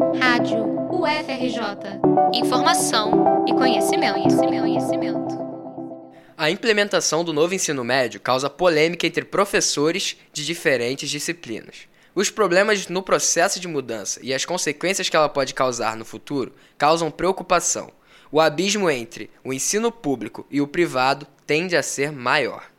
Rádio 0.00 0.64
UFRJ. 0.90 2.00
Informação 2.32 3.44
e 3.46 3.52
conhecimento, 3.52 4.14
conhecimento, 4.14 4.60
conhecimento. 4.62 5.38
A 6.38 6.50
implementação 6.50 7.22
do 7.22 7.34
novo 7.34 7.54
ensino 7.54 7.84
médio 7.84 8.18
causa 8.18 8.48
polêmica 8.48 9.06
entre 9.06 9.26
professores 9.26 10.16
de 10.32 10.46
diferentes 10.46 11.10
disciplinas. 11.10 11.86
Os 12.14 12.30
problemas 12.30 12.88
no 12.88 13.02
processo 13.02 13.60
de 13.60 13.68
mudança 13.68 14.20
e 14.22 14.32
as 14.32 14.46
consequências 14.46 15.10
que 15.10 15.16
ela 15.16 15.28
pode 15.28 15.52
causar 15.52 15.94
no 15.96 16.04
futuro 16.06 16.54
causam 16.78 17.10
preocupação. 17.10 17.92
O 18.32 18.40
abismo 18.40 18.88
entre 18.88 19.30
o 19.44 19.52
ensino 19.52 19.92
público 19.92 20.46
e 20.50 20.62
o 20.62 20.66
privado 20.66 21.26
tende 21.46 21.76
a 21.76 21.82
ser 21.82 22.10
maior. 22.10 22.69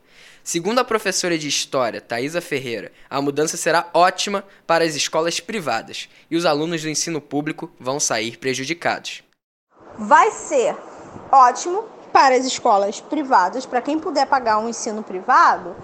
Segundo 0.44 0.80
a 0.80 0.84
professora 0.84 1.38
de 1.38 1.48
História, 1.48 2.02
Thaisa 2.02 2.42
Ferreira, 2.42 2.92
a 3.08 3.22
mudança 3.22 3.58
será 3.58 3.88
ótima 3.94 4.44
para 4.66 4.84
as 4.84 4.96
escolas 4.96 5.40
privadas 5.40 6.10
e 6.32 6.36
os 6.36 6.46
alunos 6.46 6.82
do 6.82 6.90
ensino 6.90 7.22
público 7.22 7.70
vão 7.80 8.00
sair 8.00 8.38
prejudicados. 8.38 9.24
Vai 10.00 10.32
ser 10.32 10.76
ótimo 11.32 11.84
para 12.12 12.36
as 12.36 12.44
escolas 12.44 13.00
privadas, 13.00 13.68
para 13.68 13.82
quem 13.82 14.00
puder 14.00 14.26
pagar 14.26 14.58
um 14.58 14.68
ensino 14.68 15.04
privado, 15.04 15.76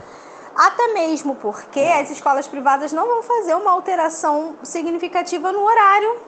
até 0.55 0.91
mesmo 0.91 1.35
porque 1.35 1.79
as 1.79 2.09
escolas 2.09 2.47
privadas 2.47 2.91
não 2.91 3.05
vão 3.05 3.21
fazer 3.21 3.53
uma 3.53 3.71
alteração 3.71 4.57
significativa 4.63 5.51
no 5.51 5.61
horário 5.61 6.19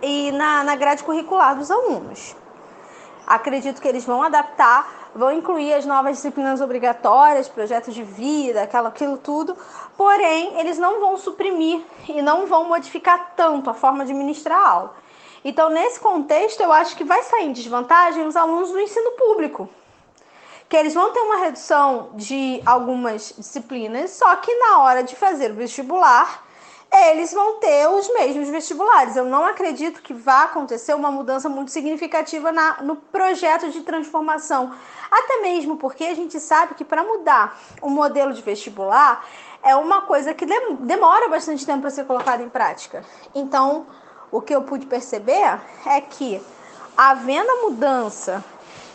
e 0.00 0.32
na, 0.32 0.64
na 0.64 0.74
grade 0.74 1.04
curricular 1.04 1.54
dos 1.54 1.70
alunos. 1.70 2.34
Acredito 3.26 3.80
que 3.80 3.86
eles 3.86 4.04
vão 4.04 4.22
adaptar 4.22 5.01
vão 5.14 5.32
incluir 5.32 5.74
as 5.74 5.84
novas 5.84 6.16
disciplinas 6.16 6.60
obrigatórias, 6.60 7.48
projetos 7.48 7.94
de 7.94 8.02
vida, 8.02 8.62
aquilo, 8.62 8.86
aquilo 8.86 9.16
tudo, 9.16 9.56
porém, 9.96 10.58
eles 10.58 10.78
não 10.78 11.00
vão 11.00 11.16
suprimir 11.16 11.80
e 12.08 12.22
não 12.22 12.46
vão 12.46 12.64
modificar 12.64 13.32
tanto 13.36 13.70
a 13.70 13.74
forma 13.74 14.04
de 14.04 14.14
ministrar 14.14 14.58
a 14.58 14.68
aula. 14.68 14.94
Então, 15.44 15.68
nesse 15.70 15.98
contexto, 15.98 16.60
eu 16.60 16.72
acho 16.72 16.96
que 16.96 17.04
vai 17.04 17.22
sair 17.22 17.46
em 17.46 17.52
desvantagem 17.52 18.26
os 18.26 18.36
alunos 18.36 18.70
do 18.70 18.80
ensino 18.80 19.12
público, 19.12 19.68
que 20.68 20.76
eles 20.76 20.94
vão 20.94 21.12
ter 21.12 21.20
uma 21.20 21.38
redução 21.38 22.10
de 22.14 22.62
algumas 22.64 23.34
disciplinas, 23.36 24.12
só 24.12 24.36
que 24.36 24.54
na 24.54 24.78
hora 24.78 25.02
de 25.02 25.16
fazer 25.16 25.50
o 25.50 25.54
vestibular, 25.54 26.44
eles 26.92 27.32
vão 27.32 27.54
ter 27.54 27.88
os 27.88 28.12
mesmos 28.12 28.48
vestibulares. 28.48 29.16
Eu 29.16 29.24
não 29.24 29.46
acredito 29.46 30.02
que 30.02 30.12
vá 30.12 30.42
acontecer 30.42 30.94
uma 30.94 31.10
mudança 31.10 31.48
muito 31.48 31.70
significativa 31.70 32.52
na, 32.52 32.82
no 32.82 32.96
projeto 32.96 33.70
de 33.70 33.80
transformação. 33.80 34.74
Até 35.10 35.40
mesmo 35.40 35.76
porque 35.78 36.04
a 36.04 36.14
gente 36.14 36.38
sabe 36.38 36.74
que 36.74 36.84
para 36.84 37.02
mudar 37.02 37.58
o 37.80 37.88
modelo 37.88 38.32
de 38.32 38.42
vestibular 38.42 39.24
é 39.62 39.74
uma 39.74 40.02
coisa 40.02 40.34
que 40.34 40.44
demora 40.80 41.28
bastante 41.28 41.64
tempo 41.64 41.80
para 41.80 41.90
ser 41.90 42.04
colocada 42.04 42.42
em 42.42 42.48
prática. 42.48 43.04
Então, 43.34 43.86
o 44.30 44.40
que 44.40 44.54
eu 44.54 44.62
pude 44.62 44.86
perceber 44.86 45.60
é 45.86 46.00
que 46.00 46.42
havendo 46.96 47.50
a 47.50 47.62
mudança 47.62 48.44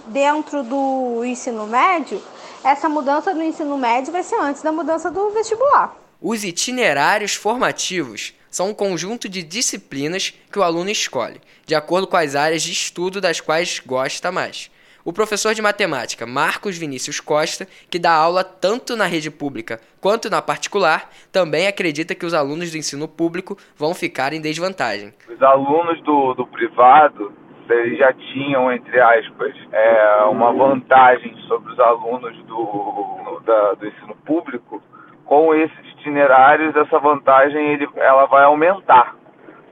dentro 0.05 0.63
do 0.63 1.23
ensino 1.25 1.65
médio, 1.65 2.21
essa 2.63 2.87
mudança 2.87 3.33
do 3.33 3.41
ensino 3.41 3.77
médio 3.77 4.11
vai 4.11 4.23
ser 4.23 4.39
antes 4.39 4.61
da 4.61 4.71
mudança 4.71 5.09
do 5.09 5.29
vestibular. 5.31 6.06
Os 6.21 6.43
itinerários 6.43 7.35
formativos 7.35 8.33
são 8.49 8.69
um 8.69 8.73
conjunto 8.73 9.29
de 9.29 9.43
disciplinas 9.43 10.33
que 10.51 10.57
o 10.57 10.63
aluno 10.63 10.89
escolhe, 10.89 11.39
de 11.65 11.75
acordo 11.75 12.07
com 12.07 12.17
as 12.17 12.35
áreas 12.35 12.63
de 12.63 12.71
estudo 12.71 13.21
das 13.21 13.39
quais 13.39 13.79
gosta 13.79 14.31
mais. 14.31 14.71
O 15.05 15.13
professor 15.13 15.53
de 15.53 15.61
matemática 15.61 16.25
Marcos 16.25 16.75
Vinícius 16.75 17.19
Costa, 17.19 17.67
que 17.89 17.99
dá 17.99 18.11
aula 18.11 18.43
tanto 18.43 18.95
na 18.95 19.05
rede 19.05 19.29
pública 19.29 19.79
quanto 20.01 20.29
na 20.29 20.41
particular, 20.41 21.09
também 21.31 21.67
acredita 21.67 22.15
que 22.15 22.25
os 22.25 22.33
alunos 22.33 22.71
do 22.71 22.77
ensino 22.77 23.07
público 23.07 23.55
vão 23.77 23.93
ficar 23.93 24.33
em 24.33 24.41
desvantagem. 24.41 25.13
Os 25.29 25.41
alunos 25.41 26.01
do, 26.01 26.33
do 26.33 26.47
privado 26.47 27.31
eles 27.69 27.99
já 27.99 28.11
tinham, 28.13 28.71
entre 28.71 28.99
aspas, 28.99 29.53
é, 29.71 30.23
uma 30.23 30.51
vantagem 30.51 31.35
sobre 31.47 31.73
os 31.73 31.79
alunos 31.79 32.35
do, 32.45 33.41
da, 33.45 33.73
do 33.73 33.87
ensino 33.87 34.15
público, 34.25 34.81
com 35.25 35.53
esses 35.53 35.86
itinerários, 36.07 36.75
essa 36.75 36.99
vantagem 36.99 37.73
ele, 37.73 37.87
ela 37.97 38.25
vai 38.25 38.45
aumentar, 38.45 39.13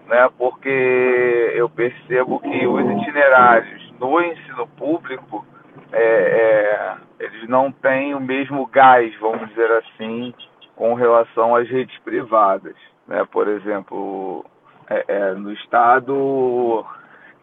né? 0.07 0.29
Porque 0.37 1.53
eu 1.55 1.69
percebo 1.69 2.39
que 2.39 2.67
os 2.67 3.01
itinerários 3.01 3.93
no 3.99 4.21
ensino 4.21 4.67
público 4.77 5.45
é, 5.91 6.03
é, 6.03 6.95
eles 7.19 7.47
não 7.47 7.71
têm 7.71 8.13
o 8.13 8.19
mesmo 8.19 8.65
gás, 8.67 9.13
vamos 9.19 9.47
dizer 9.49 9.71
assim, 9.71 10.33
com 10.75 10.93
relação 10.93 11.55
às 11.55 11.69
redes 11.69 11.97
privadas, 11.99 12.75
né? 13.07 13.25
Por 13.31 13.47
exemplo, 13.47 14.45
é, 14.89 15.05
é 15.07 15.33
no 15.33 15.51
estado 15.53 16.85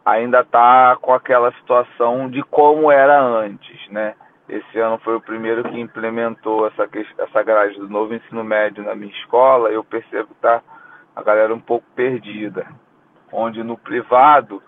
ainda 0.05 0.41
está 0.41 0.97
com 1.01 1.15
aquela 1.15 1.53
situação 1.53 2.29
de 2.29 2.43
como 2.43 2.91
era 2.91 3.21
antes, 3.21 3.89
né? 3.89 4.15
Esse 4.49 4.79
ano 4.79 4.99
foi 4.99 5.17
o 5.17 5.21
primeiro 5.21 5.63
que 5.65 5.81
implementou 5.81 6.67
essa, 6.67 6.89
essa 7.19 7.43
grade 7.43 7.75
do 7.77 7.89
novo 7.89 8.15
ensino 8.15 8.43
médio 8.43 8.83
na 8.85 8.95
minha 8.95 9.13
escola. 9.21 9.71
Eu 9.71 9.85
percebo 9.85 10.29
que 10.29 10.41
tá 10.41 10.63
a 11.15 11.23
galera 11.23 11.55
um 11.55 11.61
pouco 11.61 11.87
perdida. 11.95 12.67
Onde 13.33 13.63
no 13.63 13.79
privado 13.79 14.63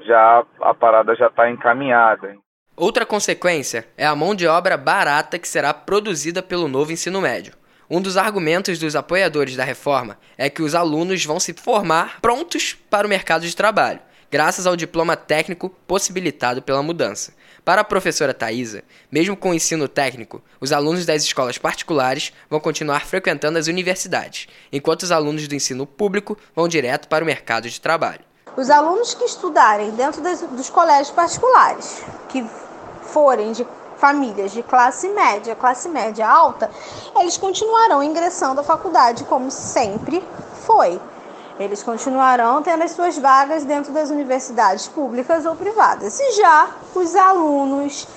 já 0.00 0.44
a 0.60 0.74
parada 0.74 1.14
já 1.14 1.26
está 1.26 1.48
encaminhada. 1.48 2.34
Outra 2.76 3.06
consequência 3.06 3.86
é 3.96 4.04
a 4.04 4.16
mão 4.16 4.34
de 4.34 4.48
obra 4.48 4.76
barata 4.76 5.38
que 5.38 5.46
será 5.46 5.72
produzida 5.72 6.42
pelo 6.42 6.66
novo 6.66 6.90
ensino 6.90 7.20
médio. 7.20 7.54
Um 7.88 8.00
dos 8.00 8.16
argumentos 8.16 8.78
dos 8.78 8.96
apoiadores 8.96 9.54
da 9.54 9.62
reforma 9.62 10.18
é 10.36 10.50
que 10.50 10.62
os 10.62 10.74
alunos 10.74 11.24
vão 11.24 11.38
se 11.38 11.52
formar 11.52 12.20
prontos 12.20 12.74
para 12.74 13.06
o 13.06 13.10
mercado 13.10 13.46
de 13.46 13.54
trabalho 13.54 14.00
graças 14.34 14.66
ao 14.66 14.74
diploma 14.74 15.16
técnico 15.16 15.70
possibilitado 15.86 16.60
pela 16.60 16.82
mudança. 16.82 17.32
Para 17.64 17.80
a 17.80 17.84
professora 17.84 18.34
Thaisa, 18.34 18.82
mesmo 19.10 19.34
com 19.34 19.48
o 19.48 19.54
ensino 19.54 19.88
técnico, 19.88 20.42
os 20.60 20.70
alunos 20.70 21.06
das 21.06 21.22
escolas 21.22 21.56
particulares 21.56 22.30
vão 22.50 22.60
continuar 22.60 23.06
frequentando 23.06 23.58
as 23.58 23.68
universidades, 23.68 24.46
enquanto 24.70 25.04
os 25.04 25.10
alunos 25.10 25.48
do 25.48 25.54
ensino 25.54 25.86
público 25.86 26.36
vão 26.54 26.68
direto 26.68 27.08
para 27.08 27.24
o 27.24 27.26
mercado 27.26 27.66
de 27.70 27.80
trabalho. 27.80 28.20
Os 28.54 28.68
alunos 28.68 29.14
que 29.14 29.24
estudarem 29.24 29.92
dentro 29.92 30.20
das, 30.20 30.42
dos 30.42 30.68
colégios 30.68 31.10
particulares, 31.10 32.02
que 32.28 32.44
forem 33.00 33.52
de 33.52 33.66
famílias 33.96 34.52
de 34.52 34.62
classe 34.62 35.08
média, 35.08 35.56
classe 35.56 35.88
média 35.88 36.28
alta, 36.28 36.70
eles 37.18 37.38
continuarão 37.38 38.02
ingressando 38.02 38.60
à 38.60 38.64
faculdade 38.64 39.24
como 39.24 39.50
sempre 39.50 40.22
foi. 40.66 41.00
Eles 41.58 41.82
continuarão 41.82 42.62
tendo 42.62 42.82
as 42.82 42.90
suas 42.90 43.16
vagas 43.16 43.64
dentro 43.64 43.92
das 43.92 44.10
universidades 44.10 44.88
públicas 44.88 45.46
ou 45.46 45.54
privadas. 45.54 46.18
E 46.18 46.32
já 46.32 46.68
os 46.94 47.14
alunos 47.14 48.08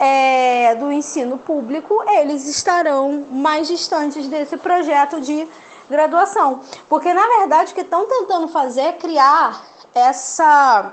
é, 0.00 0.74
do 0.76 0.90
ensino 0.90 1.36
público, 1.36 2.02
eles 2.08 2.46
estarão 2.48 3.26
mais 3.30 3.68
distantes 3.68 4.26
desse 4.28 4.56
projeto 4.56 5.20
de 5.20 5.46
graduação. 5.90 6.60
Porque, 6.88 7.12
na 7.12 7.26
verdade, 7.38 7.72
o 7.72 7.74
que 7.74 7.82
estão 7.82 8.06
tentando 8.06 8.48
fazer 8.48 8.80
é 8.80 8.92
criar 8.92 9.62
essa 9.94 10.92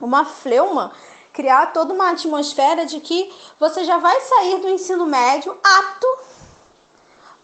uma 0.00 0.24
fleuma, 0.24 0.92
criar 1.32 1.66
toda 1.66 1.94
uma 1.94 2.10
atmosfera 2.10 2.84
de 2.84 2.98
que 3.00 3.32
você 3.58 3.84
já 3.84 3.98
vai 3.98 4.20
sair 4.20 4.58
do 4.58 4.68
ensino 4.68 5.06
médio 5.06 5.56
apto 5.62 6.06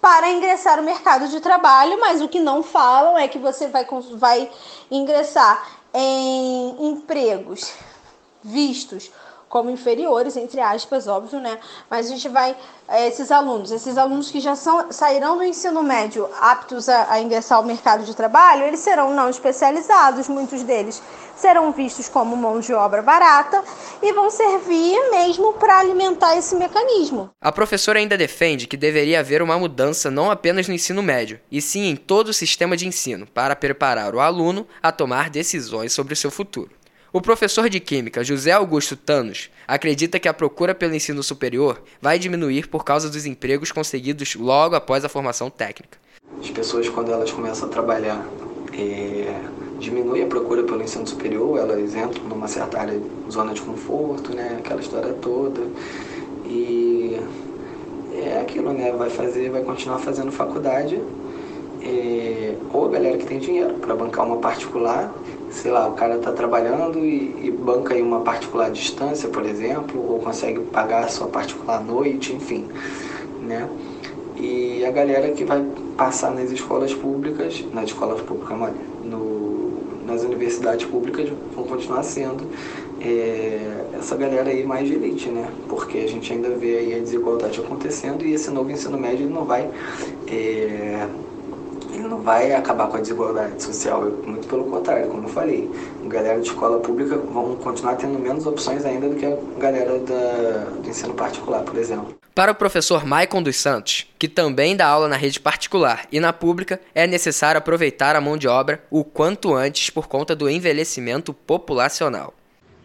para 0.00 0.30
ingressar 0.30 0.76
no 0.76 0.82
mercado 0.82 1.28
de 1.28 1.40
trabalho, 1.40 1.98
mas 2.00 2.22
o 2.22 2.28
que 2.28 2.40
não 2.40 2.62
falam 2.62 3.18
é 3.18 3.26
que 3.26 3.38
você 3.38 3.68
vai, 3.68 3.86
vai 4.14 4.50
ingressar 4.90 5.78
em 5.92 6.88
empregos 6.88 7.72
vistos 8.42 9.10
como 9.48 9.70
inferiores, 9.70 10.36
entre 10.36 10.60
aspas, 10.60 11.08
óbvio, 11.08 11.40
né? 11.40 11.58
Mas 11.88 12.06
a 12.06 12.10
gente 12.10 12.28
vai, 12.28 12.54
é, 12.86 13.08
esses 13.08 13.32
alunos, 13.32 13.70
esses 13.70 13.96
alunos 13.96 14.30
que 14.30 14.40
já 14.40 14.54
são, 14.54 14.92
sairão 14.92 15.38
do 15.38 15.42
ensino 15.42 15.82
médio 15.82 16.28
aptos 16.38 16.88
a, 16.88 17.12
a 17.12 17.20
ingressar 17.20 17.58
ao 17.58 17.64
mercado 17.64 18.04
de 18.04 18.14
trabalho, 18.14 18.64
eles 18.64 18.80
serão 18.80 19.14
não 19.14 19.30
especializados, 19.30 20.28
muitos 20.28 20.62
deles 20.62 21.02
serão 21.38 21.72
vistos 21.72 22.08
como 22.08 22.36
mão 22.36 22.60
de 22.60 22.72
obra 22.72 23.00
barata 23.00 23.62
e 24.02 24.12
vão 24.12 24.30
servir 24.30 25.10
mesmo 25.10 25.54
para 25.54 25.78
alimentar 25.78 26.36
esse 26.36 26.54
mecanismo. 26.56 27.30
A 27.40 27.52
professora 27.52 27.98
ainda 27.98 28.16
defende 28.16 28.66
que 28.66 28.76
deveria 28.76 29.20
haver 29.20 29.40
uma 29.40 29.58
mudança 29.58 30.10
não 30.10 30.30
apenas 30.30 30.68
no 30.68 30.74
ensino 30.74 31.02
médio, 31.02 31.40
e 31.50 31.60
sim 31.62 31.88
em 31.88 31.96
todo 31.96 32.28
o 32.28 32.34
sistema 32.34 32.76
de 32.76 32.86
ensino, 32.86 33.26
para 33.26 33.56
preparar 33.56 34.14
o 34.14 34.20
aluno 34.20 34.66
a 34.82 34.92
tomar 34.92 35.30
decisões 35.30 35.92
sobre 35.92 36.12
o 36.12 36.16
seu 36.16 36.30
futuro. 36.30 36.70
O 37.10 37.22
professor 37.22 37.70
de 37.70 37.80
Química 37.80 38.22
José 38.22 38.52
Augusto 38.52 38.94
Tanos 38.94 39.48
acredita 39.66 40.18
que 40.18 40.28
a 40.28 40.34
procura 40.34 40.74
pelo 40.74 40.94
ensino 40.94 41.22
superior 41.22 41.82
vai 42.02 42.18
diminuir 42.18 42.68
por 42.68 42.84
causa 42.84 43.08
dos 43.08 43.24
empregos 43.24 43.72
conseguidos 43.72 44.34
logo 44.34 44.74
após 44.74 45.04
a 45.04 45.08
formação 45.08 45.48
técnica. 45.48 45.98
As 46.38 46.50
pessoas, 46.50 46.88
quando 46.88 47.10
elas 47.10 47.32
começam 47.32 47.66
a 47.66 47.72
trabalhar, 47.72 48.26
é, 48.74 49.34
diminui 49.78 50.22
a 50.22 50.26
procura 50.26 50.62
pelo 50.62 50.82
ensino 50.82 51.06
superior, 51.06 51.58
elas 51.58 51.94
entram 51.94 52.24
numa 52.28 52.48
certa 52.48 52.80
área, 52.80 53.00
zona 53.30 53.54
de 53.54 53.62
conforto, 53.62 54.34
né, 54.34 54.56
aquela 54.58 54.80
história 54.80 55.12
toda. 55.14 55.60
E 56.44 57.20
é 58.14 58.40
aquilo, 58.40 58.72
né, 58.72 58.92
vai 58.92 59.10
fazer, 59.10 59.50
vai 59.50 59.62
continuar 59.62 59.98
fazendo 59.98 60.32
faculdade 60.32 61.00
é, 61.82 62.54
ou 62.72 62.86
a 62.86 62.88
galera 62.90 63.16
que 63.16 63.26
tem 63.26 63.38
dinheiro 63.38 63.74
para 63.74 63.94
bancar 63.94 64.26
uma 64.26 64.38
particular, 64.38 65.12
sei 65.50 65.70
lá, 65.70 65.88
o 65.88 65.92
cara 65.92 66.16
está 66.16 66.32
trabalhando 66.32 66.98
e, 66.98 67.46
e, 67.46 67.50
banca 67.50 67.94
aí 67.94 68.02
uma 68.02 68.20
particular 68.20 68.66
à 68.66 68.70
distância, 68.70 69.28
por 69.28 69.44
exemplo, 69.44 70.04
ou 70.12 70.18
consegue 70.18 70.60
pagar 70.60 71.04
a 71.04 71.08
sua 71.08 71.28
particular 71.28 71.78
à 71.78 71.80
noite, 71.80 72.32
enfim, 72.32 72.66
né? 73.40 73.68
E 74.36 74.84
a 74.84 74.90
galera 74.90 75.30
que 75.32 75.44
vai 75.44 75.64
passar 75.96 76.30
nas 76.30 76.50
escolas 76.50 76.94
públicas, 76.94 77.64
nas 77.72 77.86
escolas 77.86 78.20
públicas, 78.20 78.72
no, 79.02 79.47
nas 80.08 80.24
universidades 80.24 80.86
públicas 80.86 81.28
vão 81.54 81.64
continuar 81.64 82.02
sendo 82.02 82.48
é, 83.00 83.84
essa 83.92 84.16
galera 84.16 84.50
aí 84.50 84.64
mais 84.64 84.88
de 84.88 84.94
elite, 84.94 85.28
né? 85.28 85.48
Porque 85.68 85.98
a 85.98 86.08
gente 86.08 86.32
ainda 86.32 86.50
vê 86.50 86.78
aí 86.78 86.94
a 86.94 86.98
desigualdade 86.98 87.60
acontecendo 87.60 88.24
e 88.24 88.32
esse 88.32 88.50
novo 88.50 88.70
ensino 88.70 88.98
médio 88.98 89.28
não 89.28 89.44
vai 89.44 89.70
é, 90.26 91.06
ele 91.98 92.08
não 92.08 92.22
vai 92.22 92.52
acabar 92.52 92.88
com 92.88 92.96
a 92.96 93.00
desigualdade 93.00 93.62
social, 93.62 94.02
muito 94.24 94.46
pelo 94.46 94.64
contrário, 94.64 95.08
como 95.08 95.24
eu 95.24 95.32
falei. 95.32 95.70
A 96.04 96.08
galera 96.08 96.40
de 96.40 96.48
escola 96.48 96.78
pública 96.80 97.16
vão 97.16 97.56
continuar 97.56 97.96
tendo 97.96 98.18
menos 98.18 98.46
opções 98.46 98.84
ainda 98.84 99.08
do 99.08 99.16
que 99.16 99.26
a 99.26 99.36
galera 99.58 99.98
da, 99.98 100.64
do 100.80 100.88
ensino 100.88 101.14
particular, 101.14 101.62
por 101.62 101.76
exemplo. 101.76 102.16
Para 102.34 102.52
o 102.52 102.54
professor 102.54 103.04
Maicon 103.04 103.42
dos 103.42 103.56
Santos, 103.56 104.06
que 104.18 104.28
também 104.28 104.76
dá 104.76 104.86
aula 104.86 105.08
na 105.08 105.16
rede 105.16 105.40
particular 105.40 106.06
e 106.12 106.20
na 106.20 106.32
pública, 106.32 106.80
é 106.94 107.06
necessário 107.06 107.58
aproveitar 107.58 108.14
a 108.14 108.20
mão 108.20 108.36
de 108.36 108.46
obra 108.46 108.82
o 108.90 109.02
quanto 109.02 109.54
antes 109.54 109.90
por 109.90 110.06
conta 110.06 110.36
do 110.36 110.48
envelhecimento 110.48 111.34
populacional. 111.34 112.32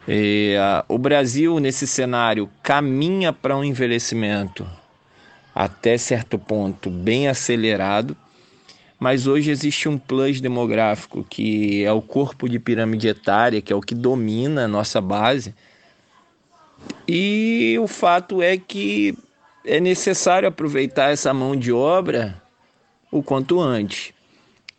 E, 0.07 0.55
uh, 0.57 0.83
o 0.93 0.97
Brasil, 0.97 1.59
nesse 1.59 1.85
cenário, 1.85 2.49
caminha 2.61 3.31
para 3.31 3.55
um 3.55 3.63
envelhecimento 3.63 4.67
até 5.53 5.97
certo 5.97 6.39
ponto 6.39 6.89
bem 6.89 7.27
acelerado, 7.27 8.17
mas 9.03 9.27
hoje 9.27 9.51
existe 9.51 9.89
um 9.89 9.97
plus 9.97 10.39
demográfico 10.39 11.25
que 11.29 11.83
é 11.83 11.91
o 11.91 12.01
corpo 12.01 12.47
de 12.47 12.57
pirâmide 12.57 13.09
etária, 13.09 13.61
que 13.61 13.73
é 13.73 13.75
o 13.75 13.81
que 13.81 13.93
domina 13.93 14.63
a 14.63 14.67
nossa 14.67 15.01
base. 15.01 15.53
E 17.05 17.77
o 17.81 17.85
fato 17.85 18.41
é 18.41 18.55
que 18.57 19.13
é 19.65 19.81
necessário 19.81 20.47
aproveitar 20.47 21.11
essa 21.11 21.33
mão 21.33 21.53
de 21.53 21.69
obra 21.69 22.41
o 23.11 23.21
quanto 23.21 23.59
antes, 23.59 24.13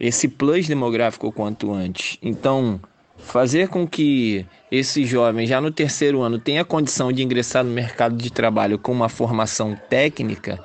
esse 0.01 0.27
plus 0.27 0.67
demográfico 0.67 1.27
o 1.27 1.33
quanto 1.33 1.71
antes. 1.71 2.17
Então, 2.23 2.81
fazer 3.19 3.69
com 3.69 3.87
que 3.87 4.47
esse 4.73 5.05
jovem 5.05 5.47
já 5.47 5.61
no 5.61 5.71
terceiro 5.71 6.23
ano 6.23 6.39
tenha 6.39 6.65
condição 6.65 7.13
de 7.13 7.23
ingressar 7.23 7.63
no 7.63 7.71
mercado 7.71 8.17
de 8.17 8.33
trabalho 8.33 8.79
com 8.79 8.91
uma 8.91 9.11
formação 9.11 9.79
técnica 9.91 10.65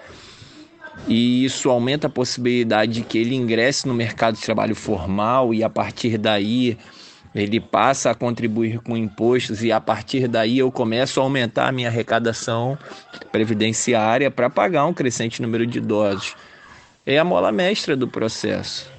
e 1.08 1.46
isso 1.46 1.70
aumenta 1.70 2.08
a 2.08 2.10
possibilidade 2.10 2.94
de 2.94 3.02
que 3.02 3.18
ele 3.18 3.36
ingresse 3.36 3.88
no 3.88 3.94
mercado 3.94 4.36
de 4.36 4.42
trabalho 4.42 4.76
formal 4.76 5.54
e 5.54 5.64
a 5.64 5.70
partir 5.70 6.18
daí 6.18 6.78
ele 7.34 7.60
passa 7.60 8.12
a 8.12 8.16
contribuir 8.16 8.80
com 8.80 8.98
impostos 8.98 9.64
e 9.64 9.72
a 9.72 9.80
partir 9.80 10.28
daí 10.28 10.60
eu 10.60 10.72
começo 10.72 11.20
a 11.20 11.24
aumentar 11.24 11.68
a 11.68 11.72
minha 11.72 11.88
arrecadação 11.88 12.78
previdenciária 13.32 14.32
para 14.32 14.50
pagar 14.50 14.86
um 14.86 14.94
crescente 14.94 15.42
número 15.42 15.66
de 15.66 15.78
idosos. 15.78 16.36
É 17.06 17.18
a 17.18 17.24
mola 17.24 17.52
mestra 17.52 17.96
do 17.96 18.08
processo. 18.08 18.92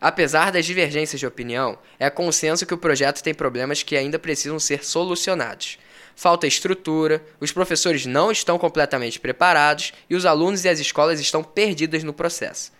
Apesar 0.00 0.52
das 0.52 0.64
divergências 0.64 1.18
de 1.18 1.26
opinião, 1.26 1.76
é 1.98 2.08
consenso 2.08 2.64
que 2.64 2.74
o 2.74 2.78
projeto 2.78 3.22
tem 3.22 3.34
problemas 3.34 3.82
que 3.82 3.96
ainda 3.96 4.18
precisam 4.18 4.58
ser 4.58 4.84
solucionados 4.84 5.78
falta 6.18 6.48
estrutura, 6.48 7.24
os 7.38 7.52
professores 7.52 8.04
não 8.04 8.32
estão 8.32 8.58
completamente 8.58 9.20
preparados 9.20 9.92
e 10.10 10.16
os 10.16 10.26
alunos 10.26 10.64
e 10.64 10.68
as 10.68 10.80
escolas 10.80 11.20
estão 11.20 11.44
perdidas 11.44 12.02
no 12.02 12.12
processo. 12.12 12.72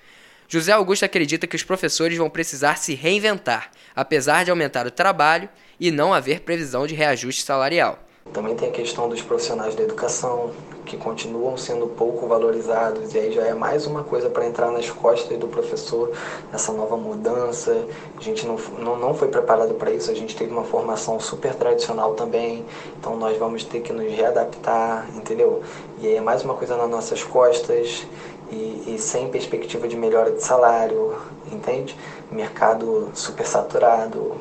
José 0.49 0.73
Augusto 0.73 1.05
acredita 1.05 1.47
que 1.47 1.55
os 1.55 1.63
professores 1.63 2.19
vão 2.19 2.29
precisar 2.29 2.79
se 2.79 2.97
reinventar, 2.97 3.71
apesar 3.95 4.45
de 4.45 4.51
aumentar 4.51 4.89
o 4.89 4.91
trabalho 4.91 5.49
e 5.79 5.93
não 5.93 6.13
haver 6.13 6.41
previsão 6.41 6.85
de 6.85 6.97
reajuste 6.97 7.43
salarial. 7.43 8.08
Também 8.33 8.55
tem 8.55 8.69
a 8.69 8.73
questão 8.73 9.09
dos 9.09 9.23
profissionais 9.23 9.75
da 9.75 9.83
educação, 9.83 10.51
que 10.89 10.97
continuam 10.97 11.57
sendo 11.57 11.87
pouco 11.87 12.27
valorizados, 12.27 13.15
e 13.15 13.19
aí 13.19 13.33
já 13.33 13.43
é 13.43 13.53
mais 13.53 13.87
uma 13.87 14.03
coisa 14.03 14.31
para 14.31 14.47
entrar 14.47 14.71
nas 14.71 14.91
costas 14.91 15.39
do 15.39 15.47
professor, 15.47 16.11
essa 16.53 16.73
nova 16.73 16.97
mudança. 16.97 17.77
A 18.17 18.21
gente 18.23 18.47
não, 18.47 18.57
não, 18.79 18.97
não 18.99 19.15
foi 19.15 19.29
preparado 19.29 19.75
para 19.75 19.91
isso, 19.91 20.11
a 20.11 20.15
gente 20.15 20.35
teve 20.35 20.51
uma 20.51 20.65
formação 20.65 21.21
super 21.21 21.55
tradicional 21.55 22.15
também, 22.15 22.65
então 22.99 23.17
nós 23.17 23.37
vamos 23.37 23.65
ter 23.65 23.81
que 23.81 23.93
nos 23.93 24.11
readaptar, 24.11 25.07
entendeu? 25.15 25.63
E 26.01 26.07
aí 26.07 26.17
é 26.17 26.21
mais 26.21 26.43
uma 26.43 26.55
coisa 26.55 26.77
nas 26.77 26.89
nossas 26.89 27.23
costas, 27.23 28.07
e, 28.51 28.95
e 28.95 28.99
sem 28.99 29.29
perspectiva 29.29 29.87
de 29.87 29.97
melhora 29.97 30.31
de 30.31 30.43
salário, 30.43 31.15
entende? 31.53 31.95
Mercado 32.31 33.11
super 33.13 33.47
saturado, 33.47 34.37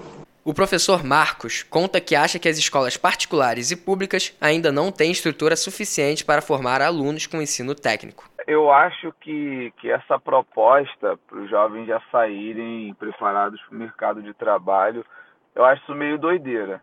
o 0.47 0.53
professor 0.53 1.03
Marcos 1.03 1.61
conta 1.61 1.99
que 1.99 2.15
acha 2.15 2.39
que 2.39 2.47
as 2.47 2.57
escolas 2.57 2.95
particulares 2.95 3.69
e 3.69 3.75
públicas 3.75 4.33
ainda 4.39 4.71
não 4.71 4.93
têm 4.93 5.11
estrutura 5.11 5.57
suficiente 5.57 6.23
para 6.23 6.41
formar 6.41 6.81
alunos 6.81 7.27
com 7.27 7.41
ensino 7.41 7.75
técnico. 7.75 8.23
Eu 8.47 8.71
acho 8.71 9.11
que, 9.19 9.73
que 9.81 9.91
essa 9.91 10.17
proposta 10.17 11.19
para 11.27 11.37
os 11.39 11.49
jovens 11.49 11.85
já 11.85 12.01
saírem 12.09 12.93
preparados 12.93 13.61
para 13.63 13.75
o 13.75 13.77
mercado 13.77 14.23
de 14.23 14.33
trabalho, 14.33 15.05
eu 15.53 15.65
acho 15.65 15.83
isso 15.83 15.93
meio 15.93 16.17
doideira. 16.17 16.81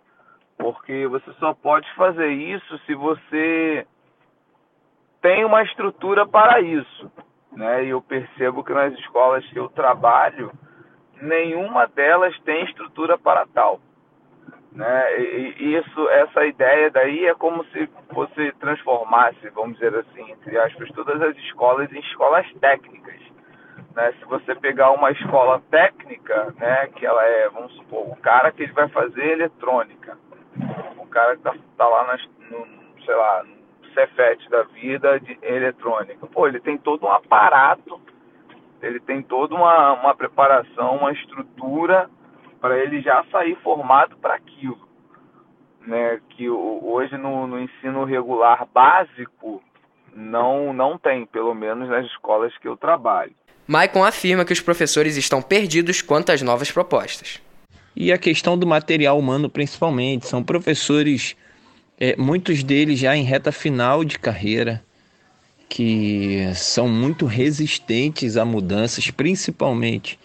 Porque 0.59 1.07
você 1.07 1.33
só 1.41 1.55
pode 1.55 1.91
fazer 1.95 2.29
isso 2.29 2.79
se 2.85 2.95
você 2.95 3.87
tem 5.23 5.43
uma 5.43 5.63
estrutura 5.63 6.27
para 6.27 6.61
isso. 6.61 7.11
Né? 7.51 7.87
E 7.87 7.89
eu 7.89 8.03
percebo 8.03 8.63
que 8.63 8.75
nas 8.75 8.93
escolas 8.99 9.43
que 9.47 9.59
eu 9.59 9.71
trabalho, 9.71 10.53
nenhuma 11.21 11.87
delas 11.87 12.39
tem 12.41 12.65
estrutura 12.65 13.19
para 13.19 13.47
tal. 13.47 13.81
Né? 14.73 15.21
E 15.21 15.77
isso, 15.77 16.09
essa 16.09 16.45
ideia 16.45 16.91
daí 16.91 17.27
é 17.27 17.35
como 17.35 17.65
se 17.67 17.89
você 18.11 18.51
transformasse, 18.59 19.49
vamos 19.51 19.79
dizer 19.79 19.95
assim, 19.95 20.33
entre 20.33 20.59
aspas, 20.59 20.91
todas 20.91 21.23
as 21.23 21.37
escolas 21.37 21.91
em 21.93 22.01
escolas 22.01 22.47
técnicas. 22.61 23.21
Né? 23.95 24.13
Se 24.19 24.25
você 24.25 24.55
pegar 24.57 24.91
uma 24.91 25.13
escola 25.13 25.63
técnica, 25.71 26.53
né, 26.59 26.89
que 26.89 27.07
ela 27.07 27.25
é, 27.25 27.49
vamos 27.51 27.73
supor, 27.75 28.09
o 28.09 28.17
cara 28.17 28.51
que 28.51 28.65
ele 28.65 28.73
vai 28.73 28.89
fazer 28.89 29.25
eletrônica, 29.25 30.19
o 30.99 31.07
cara 31.07 31.37
que 31.37 31.49
está 31.49 31.55
tá 31.77 31.89
lá 31.89 32.07
nas, 32.09 32.29
no, 32.51 32.67
sei 33.05 33.15
lá, 33.15 33.45
no 33.45 33.93
Cefet 33.95 34.51
da 34.51 34.63
vida 34.65 35.21
de 35.21 35.39
eletrônica, 35.41 36.27
pô, 36.27 36.49
ele 36.49 36.59
tem 36.59 36.77
todo 36.77 37.07
um 37.07 37.13
aparato 37.13 38.01
ele 38.85 39.01
tem 39.01 39.23
toda 39.23 39.55
uma, 39.55 39.93
uma 39.95 40.15
preparação, 40.15 40.97
uma 40.97 41.13
estrutura 41.13 42.09
para 42.61 42.79
ele 42.79 43.01
já 43.01 43.25
sair 43.31 43.57
formado 43.63 44.17
para 44.19 44.35
aquilo. 44.35 44.89
Né? 45.87 46.21
Que 46.31 46.49
hoje 46.49 47.17
no, 47.17 47.47
no 47.47 47.61
ensino 47.61 48.05
regular 48.05 48.67
básico 48.73 49.63
não, 50.15 50.73
não 50.73 50.99
tem, 50.99 51.27
pelo 51.27 51.55
menos 51.55 51.89
nas 51.89 52.07
escolas 52.07 52.57
que 52.59 52.69
eu 52.69 52.77
trabalho. 52.77 53.33
Maicon 53.67 54.05
afirma 54.05 54.45
que 54.45 54.53
os 54.53 54.61
professores 54.61 55.17
estão 55.17 55.41
perdidos 55.41 56.03
quanto 56.03 56.31
às 56.31 56.43
novas 56.43 56.71
propostas. 56.71 57.43
E 57.97 58.13
a 58.13 58.19
questão 58.19 58.59
do 58.59 58.67
material 58.67 59.19
humano, 59.19 59.49
principalmente. 59.49 60.27
São 60.27 60.43
professores, 60.43 61.37
é, 61.99 62.17
muitos 62.17 62.63
deles 62.63 62.99
já 62.99 63.17
em 63.17 63.23
reta 63.23 63.51
final 63.51 64.05
de 64.05 64.19
carreira, 64.19 64.83
que 65.75 66.53
são 66.55 66.87
muito 66.87 67.27
resistentes 67.27 68.37
a 68.37 68.45
mudanças, 68.45 69.11
principalmente 69.11 70.17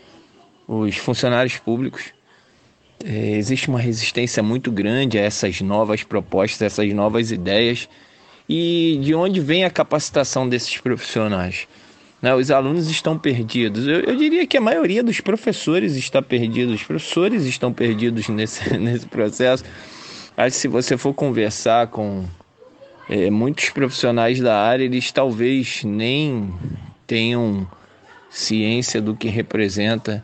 os 0.67 0.95
funcionários 0.97 1.57
públicos. 1.57 2.13
É, 3.03 3.31
existe 3.31 3.67
uma 3.67 3.79
resistência 3.79 4.43
muito 4.43 4.71
grande 4.71 5.17
a 5.17 5.21
essas 5.23 5.59
novas 5.59 6.03
propostas, 6.03 6.61
essas 6.61 6.93
novas 6.93 7.31
ideias. 7.31 7.89
E 8.47 8.99
de 9.01 9.15
onde 9.15 9.39
vem 9.39 9.65
a 9.65 9.71
capacitação 9.71 10.47
desses 10.47 10.77
profissionais? 10.77 11.67
Né, 12.21 12.31
os 12.35 12.51
alunos 12.51 12.87
estão 12.87 13.17
perdidos. 13.17 13.87
Eu, 13.87 14.01
eu, 14.01 14.15
diria 14.15 14.45
que 14.45 14.55
a 14.55 14.61
maioria 14.61 15.01
dos 15.01 15.19
professores 15.19 15.95
está 15.95 16.21
perdido. 16.21 16.73
Os 16.73 16.83
professores 16.83 17.43
estão 17.45 17.73
perdidos 17.73 18.29
nesse, 18.29 18.69
nesse 18.77 19.07
processo. 19.07 19.63
Que 20.37 20.51
se 20.51 20.67
você 20.67 20.95
for 20.95 21.11
conversar 21.11 21.87
com 21.87 22.23
é, 23.09 23.29
muitos 23.31 23.69
profissionais 23.71 24.39
da 24.39 24.55
área 24.61 24.83
eles 24.83 25.11
talvez 25.11 25.83
nem 25.83 26.53
tenham 27.07 27.67
ciência 28.29 29.01
do 29.01 29.15
que 29.15 29.27
representa 29.27 30.23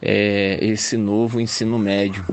é, 0.00 0.58
esse 0.62 0.96
novo 0.96 1.40
ensino 1.40 1.78
médio. 1.78 2.24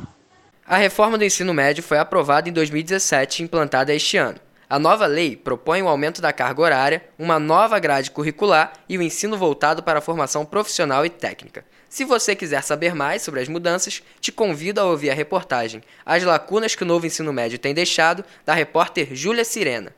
A 0.66 0.78
reforma 0.78 1.18
do 1.18 1.26
ensino 1.26 1.54
médio 1.54 1.82
foi 1.82 1.98
aprovada 1.98 2.48
em 2.48 2.54
2017 2.54 3.42
e 3.42 3.46
implantada 3.46 3.94
este 3.94 4.18
ano. 4.18 4.40
A 4.74 4.80
nova 4.80 5.06
lei 5.06 5.36
propõe 5.38 5.84
o 5.84 5.88
aumento 5.88 6.20
da 6.20 6.34
carga 6.34 6.60
horária, 6.60 7.06
uma 7.20 7.38
nova 7.38 7.78
grade 7.78 8.10
curricular 8.10 8.74
e 8.90 8.98
o 8.98 9.04
ensino 9.04 9.38
voltado 9.38 9.84
para 9.84 10.00
a 10.00 10.02
formação 10.02 10.44
profissional 10.44 11.06
e 11.06 11.12
técnica. 11.12 11.64
Se 11.88 12.04
você 12.04 12.36
quiser 12.36 12.64
saber 12.64 12.96
mais 12.96 13.22
sobre 13.22 13.40
as 13.40 13.48
mudanças, 13.48 14.02
te 14.20 14.32
convido 14.32 14.82
a 14.82 14.86
ouvir 14.86 15.12
a 15.12 15.14
reportagem 15.14 15.84
As 16.04 16.24
Lacunas 16.24 16.74
que 16.74 16.82
o 16.82 16.88
Novo 16.88 17.06
Ensino 17.06 17.32
Médio 17.32 17.60
tem 17.60 17.72
deixado, 17.72 18.26
da 18.44 18.56
repórter 18.56 19.10
Júlia 19.14 19.46
Sirena. 19.46 19.94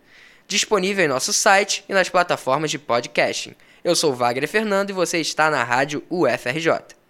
Disponível 0.45 1.05
em 1.05 1.07
nosso 1.07 1.31
site 1.31 1.85
e 1.87 1.93
nas 1.93 2.09
plataformas 2.09 2.69
de 2.69 2.77
podcasting. 2.77 3.55
Eu 3.81 3.95
sou 3.95 4.13
Wagner 4.13 4.45
Fernando 4.45 4.89
e 4.89 4.93
você 4.93 5.21
está 5.21 5.49
na 5.49 5.63
rádio 5.63 6.03
UFRJ. 6.09 7.04